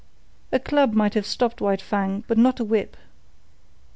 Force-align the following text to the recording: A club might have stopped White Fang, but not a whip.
A 0.51 0.57
club 0.57 0.93
might 0.93 1.13
have 1.13 1.27
stopped 1.27 1.61
White 1.61 1.79
Fang, 1.79 2.23
but 2.27 2.35
not 2.39 2.59
a 2.59 2.63
whip. 2.63 2.97